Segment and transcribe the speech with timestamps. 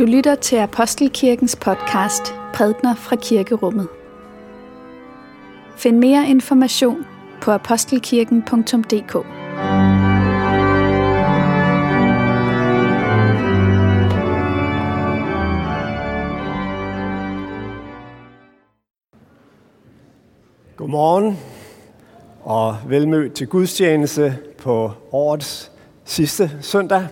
[0.00, 3.88] Du lytter til Apostelkirkens podcast Prædner fra Kirkerummet.
[5.76, 7.06] Find mere information
[7.42, 9.12] på apostelkirken.dk.
[20.76, 21.38] Godmorgen
[22.42, 25.72] og velmødt til gudstjeneste på årets
[26.04, 27.06] sidste søndag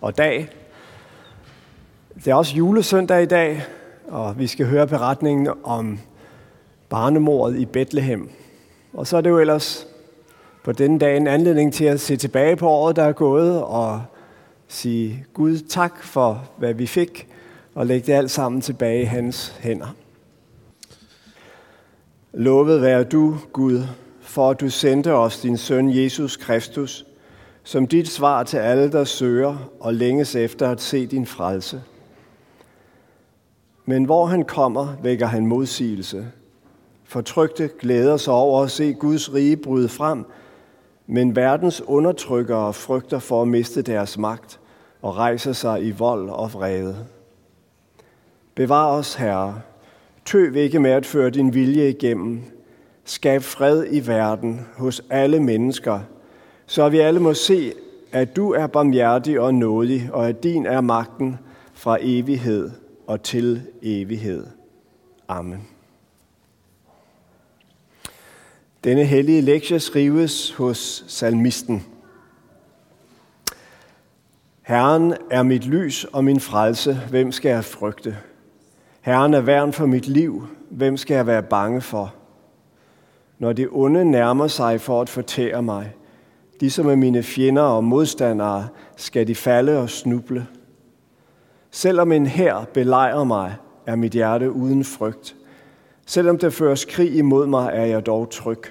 [0.00, 0.65] og dag.
[2.24, 3.62] Det er også julesøndag i dag,
[4.08, 5.98] og vi skal høre beretningen om
[6.88, 8.30] barnemordet i Bethlehem.
[8.92, 9.86] Og så er det jo ellers
[10.64, 14.02] på denne dag en anledning til at se tilbage på året, der er gået, og
[14.68, 17.28] sige Gud tak for, hvad vi fik,
[17.74, 19.94] og lægge det alt sammen tilbage i hans hænder.
[22.32, 23.82] Lovet være du, Gud,
[24.20, 27.06] for at du sendte os din søn Jesus Kristus,
[27.64, 31.82] som dit svar til alle, der søger og længes efter at se din frelse.
[33.86, 36.26] Men hvor han kommer, vækker han modsigelse.
[37.04, 40.24] Fortrygte glæder sig over at se Guds rige bryde frem,
[41.06, 44.60] men verdens undertrykkere frygter for at miste deres magt
[45.02, 46.96] og rejser sig i vold og vrede.
[48.54, 49.60] Bevar os, Herre.
[50.24, 52.42] Tøv ikke med at føre din vilje igennem.
[53.04, 56.00] Skab fred i verden hos alle mennesker,
[56.66, 57.72] så vi alle må se,
[58.12, 61.38] at du er barmhjertig og nådig, og at din er magten
[61.74, 62.70] fra evighed
[63.06, 64.46] og til evighed.
[65.28, 65.68] Amen.
[68.84, 71.86] Denne hellige lektie skrives hos salmisten.
[74.62, 77.00] Herren er mit lys og min frelse.
[77.10, 78.16] Hvem skal jeg frygte?
[79.00, 80.46] Herren er værn for mit liv.
[80.70, 82.14] Hvem skal jeg være bange for?
[83.38, 85.92] Når det onde nærmer sig for at fortære mig,
[86.60, 90.46] de som er mine fjender og modstandere, skal de falde og snuble.
[91.76, 93.54] Selvom en hær belejrer mig,
[93.86, 95.36] er mit hjerte uden frygt.
[96.06, 98.62] Selvom der føres krig imod mig, er jeg dog tryg.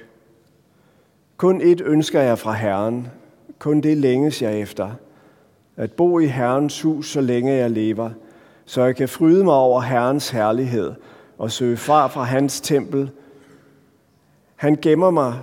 [1.37, 3.07] Kun et ønsker jeg fra Herren,
[3.59, 4.91] kun det længes jeg efter,
[5.75, 8.09] at bo i Herrens hus, så længe jeg lever,
[8.65, 10.93] så jeg kan fryde mig over Herrens herlighed
[11.37, 13.11] og søge far fra hans tempel.
[14.55, 15.39] Han gemmer mig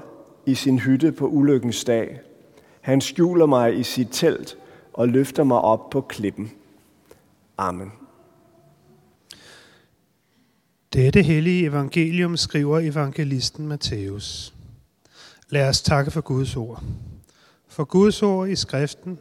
[0.46, 2.20] i sin hytte på ulykkens dag.
[2.80, 4.58] Han skjuler mig i sit telt
[4.92, 6.52] og løfter mig op på klippen.
[7.56, 7.92] Amen.
[10.92, 14.54] Dette hellige evangelium skriver evangelisten Matthæus.
[15.48, 16.82] Lad os takke for Guds ord.
[17.68, 19.18] For Guds ord i skriften,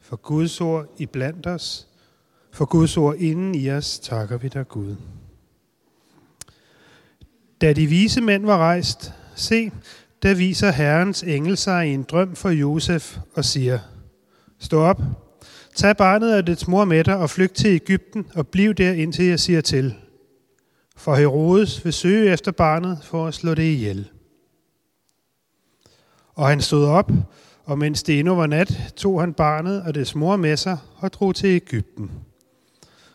[0.00, 1.88] for Guds ord i blandt os,
[2.52, 4.96] for Guds ord inden i os takker vi dig Gud.
[7.60, 9.70] Da de vise mænd var rejst, se,
[10.22, 13.78] der viser Herrens engel sig i en drøm for Josef og siger,
[14.58, 15.02] Stå op,
[15.74, 19.24] tag barnet og dets mor med dig og flygt til Ægypten og bliv der indtil
[19.24, 19.94] jeg siger til.
[20.96, 24.08] For Herodes vil søge efter barnet for at slå det ihjel.
[26.34, 27.12] Og han stod op,
[27.64, 31.12] og mens det endnu var nat, tog han barnet og dets mor med sig og
[31.12, 32.10] drog til Ægypten.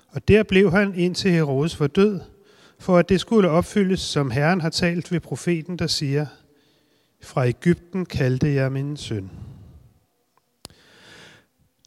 [0.08, 2.20] Og der blev han indtil Herodes var død,
[2.80, 6.26] for at det skulle opfyldes, som Herren har talt ved profeten, der siger,
[7.22, 9.32] Fra Ægypten kaldte jeg min søn.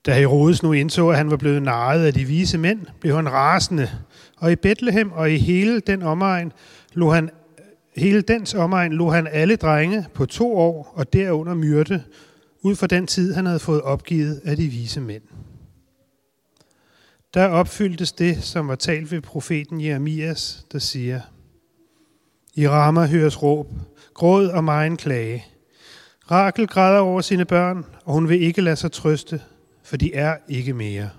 [0.09, 3.33] Da Herodes nu indså, at han var blevet narret af de vise mænd, blev han
[3.33, 3.91] rasende,
[4.37, 6.53] og i Bethlehem og i hele den omegn
[6.93, 7.31] lå han
[7.97, 12.03] hele dens omegn lå han alle drenge på to år og derunder myrde,
[12.63, 15.23] ud fra den tid, han havde fået opgivet af de vise mænd.
[17.35, 21.21] Der opfyldtes det, som var talt ved profeten Jeremias, der siger,
[22.55, 23.67] I rammer høres råb,
[24.15, 25.45] gråd og megen klage.
[26.31, 29.41] Rakel græder over sine børn, og hun vil ikke lade sig trøste,
[29.89, 31.11] for de er ikke mere.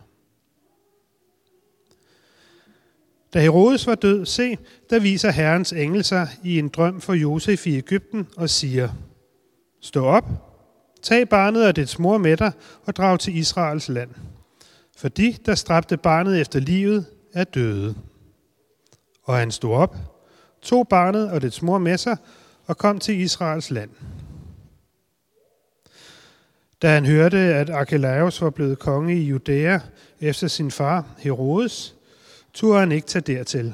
[3.34, 4.58] Da Herodes var død, se,
[4.90, 8.90] der viser Herrens engel sig i en drøm for Josef i Ægypten og siger,
[9.82, 10.26] Stå op,
[11.02, 12.52] tag barnet og dets mor med dig
[12.86, 14.10] og drag til Israels land.
[14.98, 17.96] For de, der stræbte barnet efter livet, er døde.
[19.24, 19.96] Og han stod op,
[20.62, 22.18] tog barnet og dets mor med sig
[22.66, 23.90] og kom til Israels land.
[26.82, 29.80] Da han hørte, at Archelaus var blevet konge i Judæa
[30.20, 31.96] efter sin far Herodes,
[32.54, 33.74] turde han ikke tage dertil.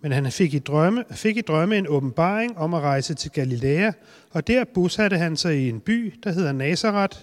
[0.00, 3.92] Men han fik i, drømme, fik i drømme en åbenbaring om at rejse til Galilea,
[4.30, 7.18] og der bosatte han sig i en by, der hedder Nazareth,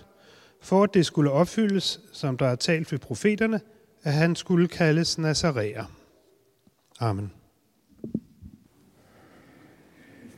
[0.61, 3.61] for at det skulle opfyldes, som der er talt ved profeterne,
[4.03, 5.85] at han skulle kaldes Nazaræer.
[6.99, 7.31] Amen.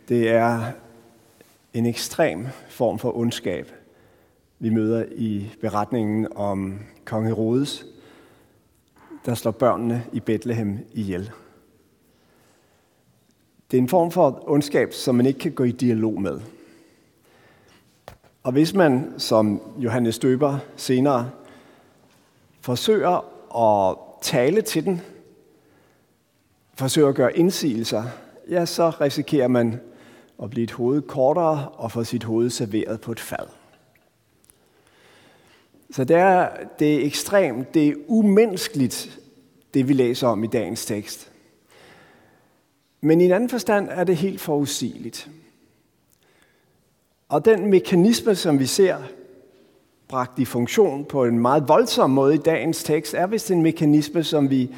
[0.09, 0.71] Det er
[1.73, 3.71] en ekstrem form for ondskab,
[4.59, 7.85] vi møder i beretningen om kong Herodes.
[9.25, 11.31] der slår børnene i Bethlehem ihjel.
[13.71, 16.39] Det er en form for ondskab, som man ikke kan gå i dialog med.
[18.43, 21.31] Og hvis man, som Johannes Døber senere,
[22.61, 23.25] forsøger
[23.89, 25.01] at tale til den,
[26.73, 28.03] forsøger at gøre indsigelser,
[28.49, 29.79] ja, så risikerer man
[30.43, 33.64] at blive et hoved kortere og få sit hoved serveret på et fad.
[35.91, 36.49] Så det er,
[36.79, 39.19] det er ekstremt, det er umenneskeligt,
[39.73, 41.31] det vi læser om i dagens tekst.
[43.01, 45.29] Men i en anden forstand er det helt forudsigeligt.
[47.29, 48.97] Og den mekanisme, som vi ser
[50.07, 54.23] bragt i funktion på en meget voldsom måde i dagens tekst, er vist en mekanisme,
[54.23, 54.75] som vi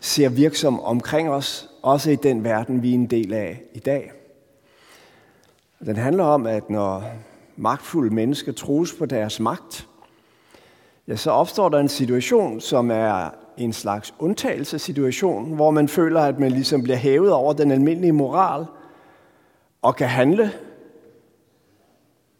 [0.00, 4.12] ser virksom omkring os, også i den verden, vi er en del af i dag.
[5.84, 7.04] Den handler om, at når
[7.56, 9.88] magtfulde mennesker trues på deres magt,
[11.10, 16.38] ja, så opstår der en situation, som er en slags undtagelsessituation, hvor man føler, at
[16.38, 18.66] man ligesom bliver hævet over den almindelige moral
[19.82, 20.50] og kan handle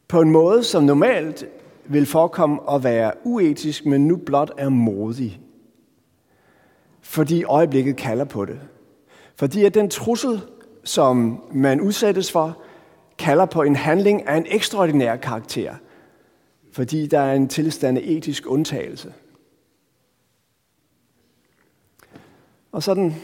[0.09, 1.45] på en måde, som normalt
[1.85, 5.41] vil forekomme at være uetisk, men nu blot er modig.
[7.01, 8.61] Fordi øjeblikket kalder på det.
[9.37, 10.41] Fordi at den trussel,
[10.85, 12.59] som man udsættes for,
[13.19, 15.75] kalder på en handling af en ekstraordinær karakter.
[16.73, 19.15] Fordi der er en tilstand af etisk undtagelse.
[22.73, 23.15] Og sådan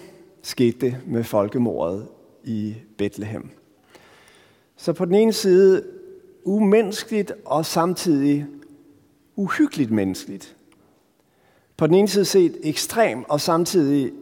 [0.43, 2.09] skete det med folkemordet
[2.45, 3.51] i Bethlehem.
[4.77, 5.85] Så på den ene side
[6.45, 8.47] umenneskeligt og samtidig
[9.37, 10.57] uhyggeligt menneskeligt.
[11.77, 14.13] På den ene side set ekstrem og samtidig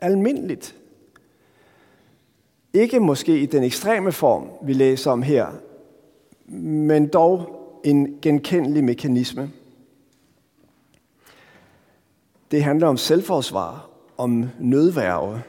[0.00, 0.76] almindeligt.
[2.72, 5.48] Ikke måske i den ekstreme form, vi læser om her,
[6.46, 9.50] men dog en genkendelig mekanisme.
[12.50, 15.42] Det handler om selvforsvar, om nødværve,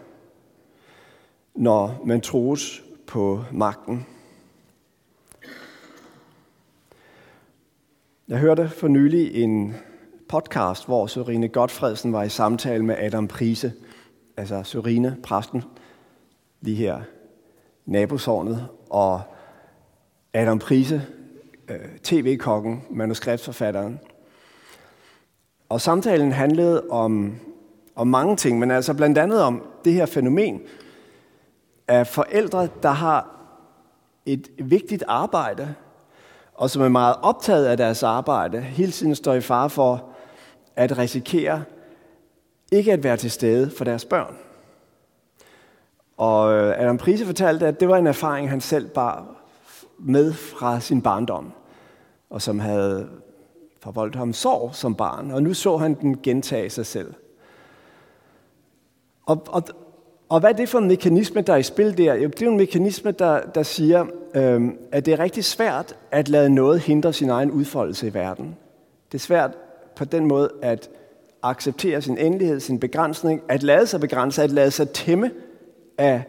[1.56, 4.06] når man troes på magten.
[8.28, 9.76] Jeg hørte for nylig en
[10.30, 13.74] podcast, hvor Sørine Godfredsen var i samtale med Adam Prise,
[14.38, 15.64] altså Sørine, præsten,
[16.62, 17.02] lige her
[17.86, 19.22] i nabosårnet, og
[20.34, 21.08] Adam Prise,
[21.72, 24.00] øh, tv-kokken, manuskriptforfatteren.
[25.70, 27.36] Og samtalen handlede om,
[27.96, 30.62] om mange ting, men altså blandt andet om det her fænomen
[31.88, 33.30] af forældre, der har
[34.26, 35.76] et vigtigt arbejde,
[36.54, 40.10] og som er meget optaget af deres arbejde, hele tiden står i fare for
[40.76, 41.64] at risikere
[42.72, 44.36] ikke at være til stede for deres børn.
[46.18, 49.26] Og øh, Adam Prise fortalte, at det var en erfaring, han selv bar
[50.00, 51.52] med fra sin barndom,
[52.32, 53.08] og som havde
[53.80, 57.14] forvoldt ham sorg som barn, og nu så han den gentage sig selv.
[59.26, 59.64] Og, og,
[60.30, 62.14] og hvad er det for en mekanisme, der er i spil der?
[62.14, 64.06] Jo, det er en mekanisme, der, der siger,
[64.36, 68.58] øhm, at det er rigtig svært at lade noget hindre sin egen udfoldelse i verden.
[69.12, 69.52] Det er svært
[69.96, 70.90] på den måde at
[71.44, 75.32] acceptere sin endelighed, sin begrænsning, at lade sig begrænse, at lade sig tæmme
[75.98, 76.24] af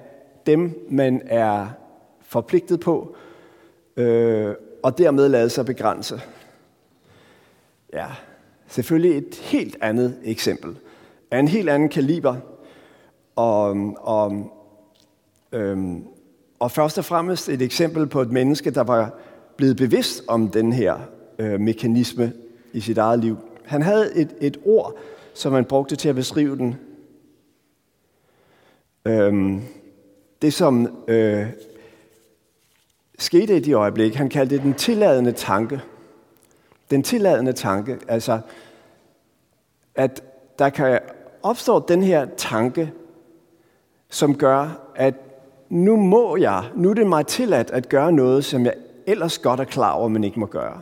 [0.46, 1.66] dem, man er
[2.20, 3.16] forpligtet på,
[3.96, 6.20] øh, og dermed lade sig begrænse.
[7.92, 8.06] Ja,
[8.68, 10.76] selvfølgelig et helt andet eksempel
[11.30, 12.36] af en helt anden kaliber,
[13.36, 14.52] og, og,
[15.52, 16.04] øhm,
[16.58, 19.18] og først og fremmest et eksempel på et menneske, der var
[19.56, 20.98] blevet bevidst om den her
[21.38, 22.32] øh, mekanisme
[22.72, 23.36] i sit eget liv.
[23.64, 24.94] Han havde et, et ord,
[25.34, 26.76] som han brugte til at beskrive den.
[29.04, 29.62] Øhm,
[30.42, 31.46] det, som øh,
[33.22, 35.80] skete i de øjeblik, han kaldte det den tilladende tanke.
[36.90, 38.40] Den tilladende tanke, altså
[39.94, 40.22] at
[40.58, 40.98] der kan
[41.42, 42.92] opstå den her tanke,
[44.10, 45.14] som gør, at
[45.68, 48.74] nu må jeg, nu er det mig tilladt at gøre noget, som jeg
[49.06, 50.80] ellers godt er klar over, men ikke må gøre.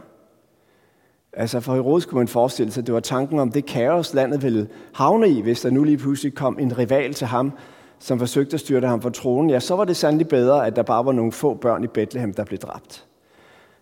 [1.32, 4.42] Altså for Herodes kunne man forestille sig, at det var tanken om det kaos, landet
[4.42, 7.52] ville havne i, hvis der nu lige pludselig kom en rival til ham,
[8.00, 9.50] som forsøgte at styrte ham fra tronen.
[9.50, 12.34] Ja, så var det sandelig bedre, at der bare var nogle få børn i Bethlehem,
[12.34, 13.04] der blev dræbt.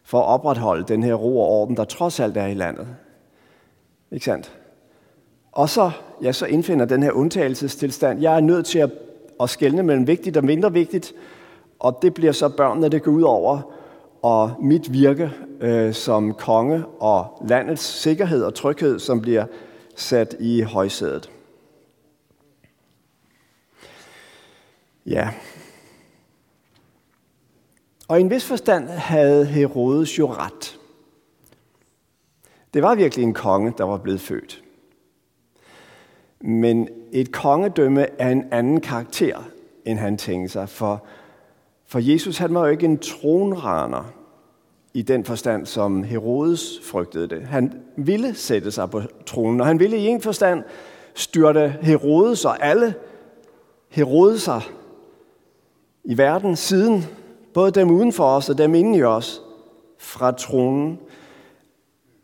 [0.05, 2.89] For at opretholde den her ro og orden, der trods alt er i landet.
[4.13, 4.53] Ikke sandt?
[5.53, 5.91] Og så,
[6.23, 8.21] ja, så indfinder den her undtagelsestilstand.
[8.21, 8.91] Jeg er nødt til at
[9.41, 11.13] at skelne mellem vigtigt og mindre vigtigt,
[11.79, 13.61] og det bliver så børnene, det går ud over,
[14.23, 19.45] og mit virke øh, som konge og landets sikkerhed og tryghed, som bliver
[19.97, 21.31] sat i højsædet.
[25.09, 25.31] Ja.
[28.09, 30.79] Og i en vis forstand havde Herodes jo ret.
[32.75, 34.63] Det var virkelig en konge, der var blevet født.
[36.41, 39.39] Men et kongedømme er en anden karakter,
[39.85, 40.69] end han tænkte sig.
[40.69, 41.07] For,
[41.87, 44.13] for Jesus han var jo ikke en tronraner
[44.95, 47.47] i den forstand, som Herodes frygtede det.
[47.47, 50.65] Han ville sætte sig på tronen, og han ville i en forstand
[51.15, 52.95] styrte Herodes og alle
[53.89, 54.78] Herodeser
[56.09, 57.05] i verden siden,
[57.55, 59.43] både dem uden for os og dem inde i os,
[59.99, 60.99] fra tronen.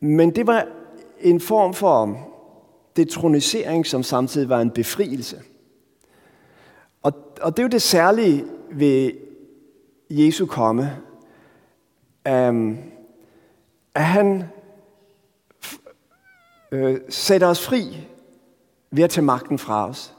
[0.00, 0.66] Men det var
[1.20, 2.18] en form for
[2.96, 5.42] detronisering, som samtidig var en befrielse.
[7.02, 9.10] Og, og det er jo det særlige ved
[10.10, 10.96] Jesu komme,
[12.30, 12.78] um,
[13.94, 14.44] at han
[16.72, 18.06] øh, sætter os fri
[18.90, 20.14] ved at tage magten fra os.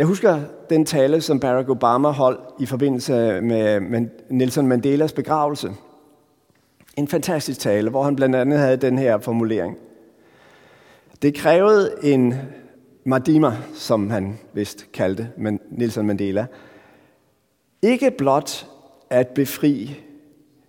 [0.00, 0.40] Jeg husker
[0.70, 5.72] den tale, som Barack Obama holdt i forbindelse med Nelson Mandelas begravelse.
[6.96, 9.76] En fantastisk tale, hvor han blandt andet havde den her formulering.
[11.22, 12.34] Det krævede en
[13.04, 16.46] Madima, som han vist kaldte men Nelson Mandela,
[17.82, 18.66] ikke blot
[19.10, 20.00] at befri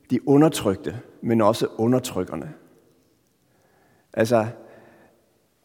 [0.10, 2.54] de undertrykte, men også undertrykkerne.
[4.14, 4.48] Altså,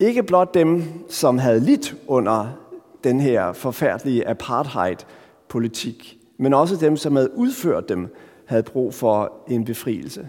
[0.01, 2.66] ikke blot dem, som havde lidt under
[3.07, 8.15] den her forfærdelige apartheid-politik, men også dem, som havde udført dem,
[8.47, 10.29] havde brug for en befrielse.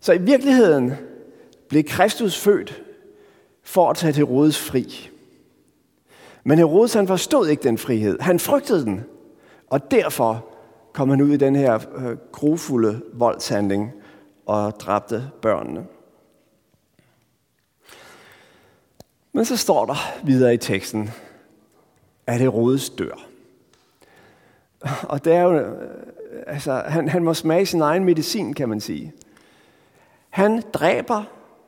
[0.00, 0.92] Så i virkeligheden
[1.68, 2.82] blev Kristus født
[3.62, 5.10] for at tage Herodes fri.
[6.44, 8.20] Men Herodes han forstod ikke den frihed.
[8.20, 9.04] Han frygtede den.
[9.70, 10.46] Og derfor
[10.92, 13.92] kom han ud i den her øh, grufulde grofulde voldshandling
[14.46, 15.86] og dræbte børnene.
[19.36, 21.10] Men så står der videre i teksten,
[22.26, 23.26] at Herodes dør.
[25.02, 25.88] Og det er jo, øh,
[26.46, 29.12] altså, han, han må smage sin egen medicin, kan man sige.
[30.30, 31.24] Han dræber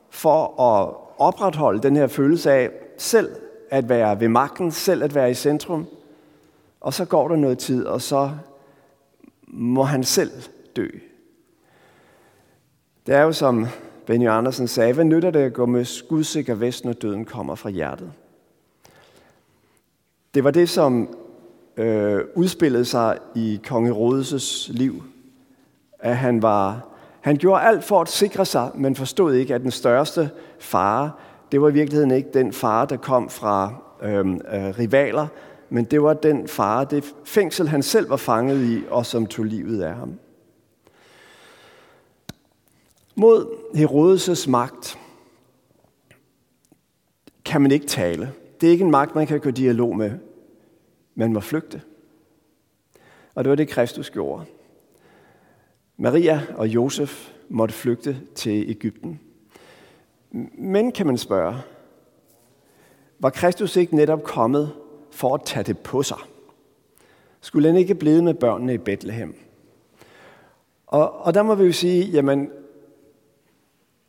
[0.09, 3.35] for at opretholde den her følelse af selv
[3.69, 5.85] at være ved magten, selv at være i centrum.
[6.81, 8.31] Og så går der noget tid, og så
[9.47, 10.31] må han selv
[10.75, 10.87] dø.
[13.07, 13.67] Det er jo som
[14.07, 17.69] Benny Andersen sagde, hvad nytter det at gå med skudsikker vest, når døden kommer fra
[17.69, 18.11] hjertet?
[20.33, 21.15] Det var det, som
[21.77, 25.03] øh, udspillede sig i konge Rodes' liv.
[25.99, 26.87] At han, var,
[27.21, 31.11] han gjorde alt for at sikre sig, men forstod ikke, at den største fare,
[31.51, 33.73] det var i virkeligheden ikke den fare, der kom fra
[34.03, 35.27] øh, øh, rivaler,
[35.69, 39.45] men det var den fare, det fængsel, han selv var fanget i, og som tog
[39.45, 40.19] livet af ham.
[43.19, 44.99] Mod Herodes' magt
[47.45, 48.33] kan man ikke tale.
[48.61, 50.11] Det er ikke en magt, man kan gå dialog med.
[51.15, 51.81] Man må flygte.
[53.35, 54.45] Og det var det, Kristus gjorde.
[55.97, 59.19] Maria og Josef måtte flygte til Ægypten.
[60.57, 61.55] Men kan man spørge,
[63.19, 64.73] var Kristus ikke netop kommet
[65.11, 66.19] for at tage det på sig?
[67.41, 69.35] Skulle han ikke blive med børnene i Bethlehem?
[70.87, 72.51] Og, og der må vi jo sige, jamen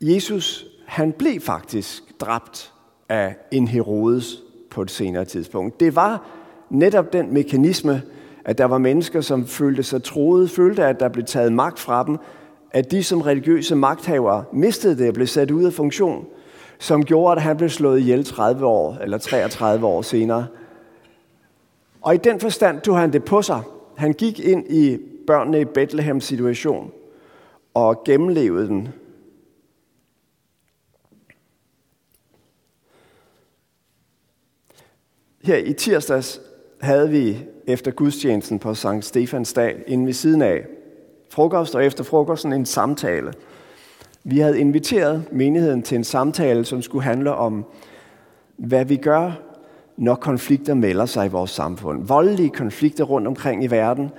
[0.00, 2.72] Jesus, han blev faktisk dræbt
[3.08, 5.80] af en Herodes på et senere tidspunkt.
[5.80, 6.26] Det var
[6.70, 8.02] netop den mekanisme,
[8.44, 12.04] at der var mennesker, som følte sig troede, følte, at der blev taget magt fra
[12.04, 12.16] dem,
[12.70, 16.26] at de som religiøse magthavere mistede det og blev sat ud af funktion,
[16.78, 20.46] som gjorde, at han blev slået ihjel 30 år eller 33 år senere.
[22.02, 23.62] Og i den forstand tog han det på sig.
[23.96, 26.90] Han gik ind i børnene i Bethlehem situation
[27.74, 28.88] og gennemlevede den
[35.48, 36.40] Her i tirsdags
[36.80, 40.66] havde vi efter gudstjenesten på Sankt Stefans dag, inden ved siden af
[41.30, 43.32] frokost og efter frokosten en samtale.
[44.24, 47.64] Vi havde inviteret menigheden til en samtale, som skulle handle om,
[48.56, 49.32] hvad vi gør,
[49.96, 52.06] når konflikter melder sig i vores samfund.
[52.06, 54.10] Voldelige konflikter rundt omkring i verden,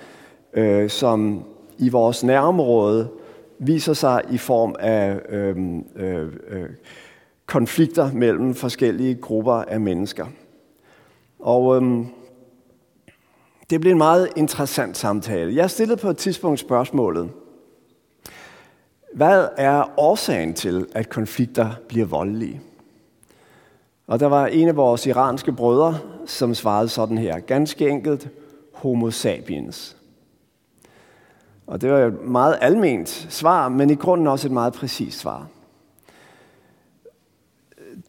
[0.54, 1.44] øh, som
[1.78, 3.08] i vores nærområde
[3.60, 5.58] viser sig i form af øh,
[5.96, 6.70] øh, øh,
[7.46, 10.26] konflikter mellem forskellige grupper af mennesker.
[11.40, 12.06] Og øhm,
[13.70, 15.56] det blev en meget interessant samtale.
[15.56, 17.30] Jeg stillede på et tidspunkt spørgsmålet.
[19.14, 22.62] Hvad er årsagen til, at konflikter bliver voldelige?
[24.08, 27.40] Og der var en af vores iranske brødre, som svarede sådan her.
[27.40, 28.30] Ganske enkelt,
[28.74, 29.98] homo sapiens.
[31.68, 35.48] Og det var et meget alment svar, men i grunden også et meget præcist svar.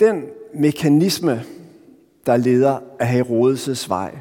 [0.01, 1.43] Den mekanisme,
[2.27, 4.19] der leder af Herodes' vej.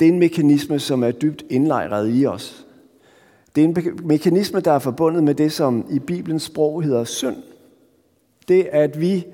[0.00, 2.66] Det er en mekanisme, som er dybt indlejret i os.
[3.54, 7.36] Det er en mekanisme, der er forbundet med det, som i Bibelens sprog hedder synd.
[8.48, 9.26] Det, at vi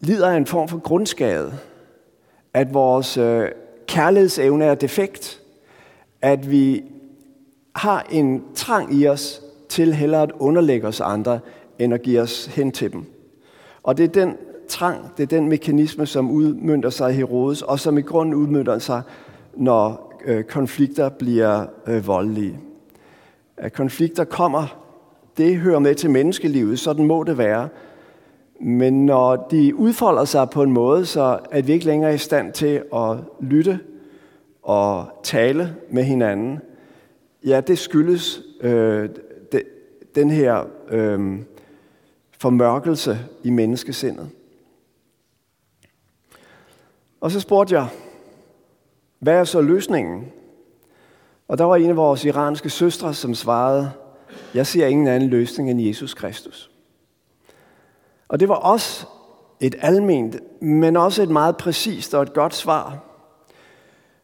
[0.00, 1.54] lider af en form for grundskade.
[2.54, 3.48] At vores øh,
[3.86, 5.40] kærlighedsevne er defekt.
[6.22, 6.84] At vi
[7.76, 11.40] har en trang i os til hellere at underlægge os andre,
[11.78, 13.04] end at give os hen til dem.
[13.82, 14.36] Og det er den
[14.68, 18.78] trang, det er den mekanisme, som udmyndter sig i Herodes, og som i grunden udmyndter
[18.78, 19.02] sig,
[19.56, 22.58] når øh, konflikter bliver øh, voldelige.
[23.56, 24.84] At konflikter kommer,
[25.36, 27.68] det hører med til menneskelivet, sådan må det være.
[28.60, 32.18] Men når de udfolder sig på en måde, så at vi ikke længere er i
[32.18, 33.78] stand til at lytte
[34.62, 36.58] og tale med hinanden,
[37.46, 39.08] ja, det skyldes øh,
[39.52, 39.62] de,
[40.14, 41.38] den her øh,
[42.38, 44.28] formørkelse i menneskesindet.
[47.24, 47.88] Og så spurgte jeg,
[49.18, 50.32] hvad er så løsningen?
[51.48, 53.92] Og der var en af vores iranske søstre, som svarede,
[54.54, 56.70] jeg ser ingen anden løsning end Jesus Kristus.
[58.28, 59.06] Og det var også
[59.60, 62.98] et alment, men også et meget præcist og et godt svar.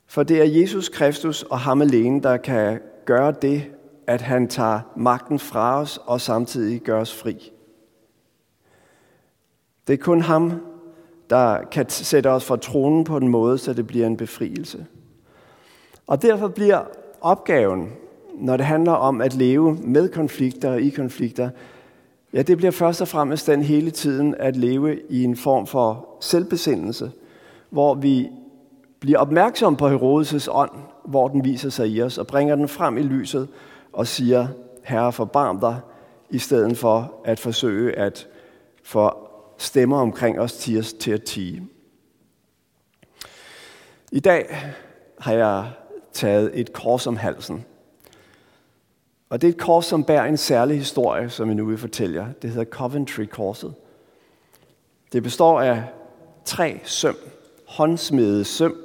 [0.06, 3.64] For det er Jesus Kristus og ham alene, der kan gøre det,
[4.06, 7.52] at han tager magten fra os og samtidig gør os fri.
[9.86, 10.69] Det er kun ham,
[11.30, 14.86] der kan sætte os fra tronen på en måde, så det bliver en befrielse.
[16.06, 16.80] Og derfor bliver
[17.20, 17.92] opgaven,
[18.34, 21.50] når det handler om at leve med konflikter og i konflikter,
[22.32, 26.08] ja, det bliver først og fremmest den hele tiden at leve i en form for
[26.20, 27.10] selvbesindelse,
[27.70, 28.28] hvor vi
[29.00, 30.70] bliver opmærksom på Herodes' ånd,
[31.04, 33.48] hvor den viser sig i os, og bringer den frem i lyset
[33.92, 34.46] og siger,
[34.82, 35.76] Herre, forbarm dig,
[36.30, 38.28] i stedet for at forsøge at
[38.82, 39.19] få
[39.60, 41.68] stemmer omkring os til, til at tige.
[44.12, 44.72] I dag
[45.18, 45.70] har jeg
[46.12, 47.64] taget et kors om halsen.
[49.28, 52.16] Og det er et kors, som bærer en særlig historie, som jeg nu vil fortælle
[52.16, 52.32] jer.
[52.42, 53.74] Det hedder Coventry-korset.
[55.12, 55.84] Det består af
[56.44, 57.16] tre søm,
[57.66, 58.76] håndsmede søm,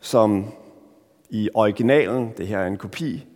[0.00, 0.46] som
[1.30, 3.26] i originalen, det her er en kopi,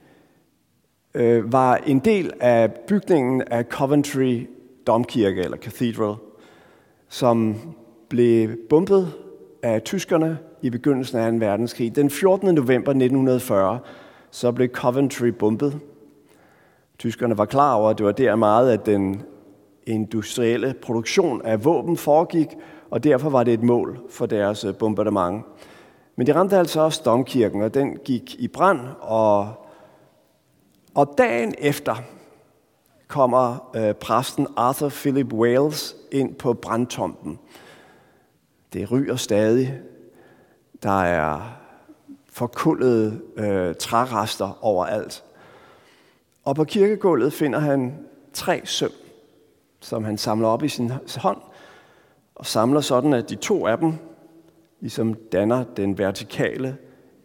[1.14, 4.46] øh, var en del af bygningen af Coventry
[4.86, 6.16] Domkirke eller Cathedral,
[7.12, 7.56] som
[8.08, 9.12] blev bombet
[9.62, 11.38] af tyskerne i begyndelsen af 2.
[11.38, 11.96] verdenskrig.
[11.96, 12.54] Den 14.
[12.54, 13.78] november 1940
[14.30, 15.80] så blev Coventry bombet.
[16.98, 19.22] Tyskerne var klar over, at det var der meget, at den
[19.86, 22.48] industrielle produktion af våben foregik,
[22.90, 25.44] og derfor var det et mål for deres øh, bombardement.
[26.16, 29.48] Men det ramte altså også domkirken, og den gik i brand, og,
[30.94, 31.94] og dagen efter
[33.12, 37.38] kommer øh, præsten Arthur Philip Wales ind på brandtomten.
[38.72, 39.80] Det ryger stadig.
[40.82, 41.58] Der er
[42.26, 45.24] forkullede øh, trærester overalt.
[46.44, 47.98] Og på kirkegulvet finder han
[48.32, 48.90] tre søm,
[49.80, 51.40] som han samler op i sin hånd,
[52.34, 53.92] og samler sådan, at de to af dem
[54.80, 56.76] ligesom danner den vertikale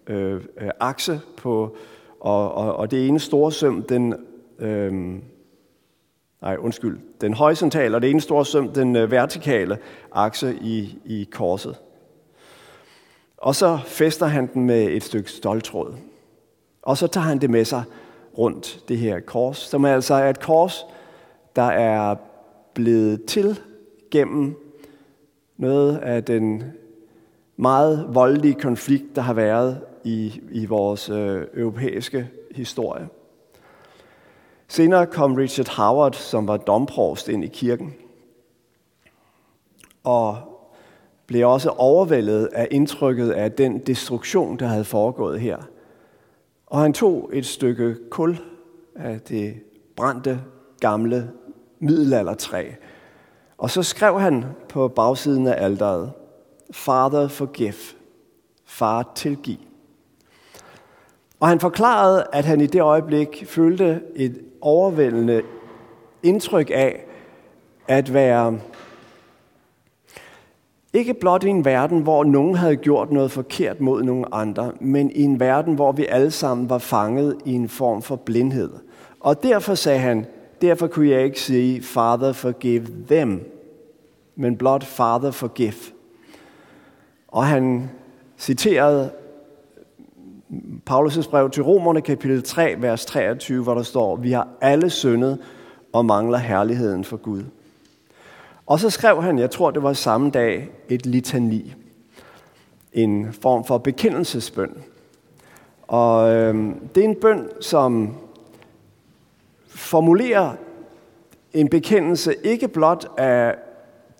[0.08, 1.76] øh, øh, akse på,
[2.20, 4.16] og, og, og det ene store søm, den,
[4.60, 5.20] øh,
[6.42, 9.78] nej undskyld, den horisontale, og det ene store søm, den øh, vertikale
[10.12, 11.76] akse i, i korset.
[13.38, 15.96] Og så fester han den med et stykke stoltråd.
[16.82, 17.84] Og så tager han det med sig
[18.38, 20.86] rundt, det her kors, som altså er et kors,
[21.56, 22.16] der er
[22.74, 23.60] blevet til
[24.12, 24.56] gennem
[25.58, 26.64] noget af den
[27.58, 33.08] meget voldelige konflikt, der har været i, i vores øh, europæiske historie.
[34.68, 37.94] Senere kom Richard Howard, som var domprovst ind i kirken,
[40.04, 40.38] og
[41.28, 45.58] blev også overvældet af indtrykket af den destruktion, der havde foregået her.
[46.66, 48.38] Og han tog et stykke kul
[48.96, 49.56] af det
[49.96, 50.42] brændte
[50.80, 51.32] gamle
[51.80, 52.72] middelaldertræ,
[53.58, 56.12] og så skrev han på bagsiden af alderet,
[56.72, 57.74] Father forgive,
[58.66, 59.58] far tilgiv.
[61.40, 65.42] Og han forklarede, at han i det øjeblik følte et overvældende
[66.24, 67.06] indtryk af
[67.88, 68.60] at være
[70.94, 75.12] ikke blot i en verden, hvor nogen havde gjort noget forkert mod nogen andre, men
[75.12, 78.70] i en verden, hvor vi alle sammen var fanget i en form for blindhed.
[79.20, 80.26] Og derfor sagde han,
[80.62, 83.42] derfor kunne jeg ikke sige, Father forgive them,
[84.36, 85.74] men blot Father forgive.
[87.28, 87.90] Og han
[88.38, 89.12] citerede
[90.90, 95.40] Paulus' brev til Romerne, kapitel 3, vers 23, hvor der står, vi har alle syndet
[95.94, 97.44] og mangler herligheden for Gud.
[98.66, 101.74] Og så skrev han, jeg tror det var samme dag, et litani.
[102.94, 104.72] En form for bekendelsesbøn.
[105.88, 106.56] Og øh,
[106.96, 108.16] det er en bøn, som
[109.68, 110.54] formulerer
[111.54, 113.56] en bekendelse ikke blot af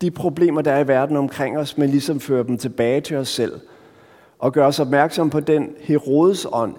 [0.02, 3.30] de problemer, der er i verden omkring os, men ligesom fører dem tilbage til os
[3.30, 3.60] selv.
[4.40, 6.76] Og gøre os opmærksom på den Herodes ånd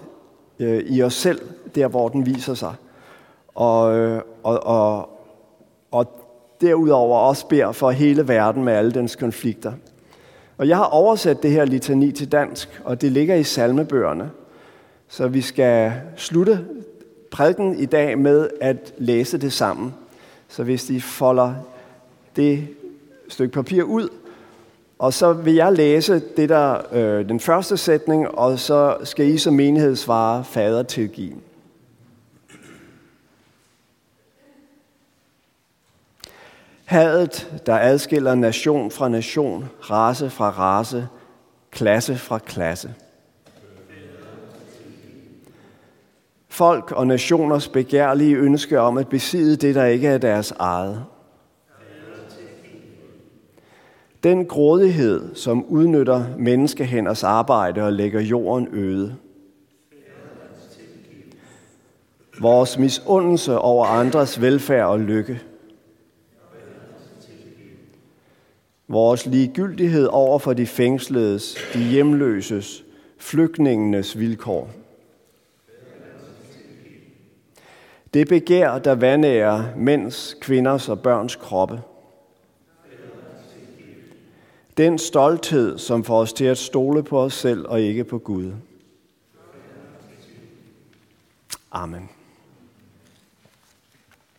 [0.59, 1.41] øh, i os selv,
[1.75, 2.73] der hvor den viser sig.
[3.55, 5.09] Og, øh, og, og,
[5.91, 6.07] og
[6.61, 9.73] derudover også beder for hele verden med alle dens konflikter.
[10.57, 14.31] Og jeg har oversat det her litani til dansk, og det ligger i salmebøgerne.
[15.07, 16.65] Så vi skal slutte
[17.31, 19.93] prædiken i dag med at læse det sammen.
[20.47, 21.53] Så hvis de folder
[22.35, 22.67] det
[23.29, 24.09] stykke papir ud,
[24.99, 29.37] og så vil jeg læse det der, øh, den første sætning, og så skal I
[29.37, 31.35] som menighed svare fader tilgive.
[36.85, 41.07] Hadet, der adskiller nation fra nation, race fra race,
[41.71, 42.93] klasse fra klasse.
[46.47, 51.05] Folk og nationers begærlige ønske om at besidde det, der ikke er deres eget.
[54.23, 59.15] Den grådighed, som udnytter menneskehænders arbejde og lægger jorden øde.
[62.41, 65.41] Vores misundelse over andres velfærd og lykke.
[68.87, 72.83] Vores ligegyldighed over for de fængsledes, de hjemløses,
[73.17, 74.69] flygtningenes vilkår.
[78.13, 81.81] Det begær, der vandærer mænds, kvinders og børns kroppe.
[84.79, 88.51] Den stolthed, som får os til at stole på os selv og ikke på Gud.
[91.71, 92.09] Amen.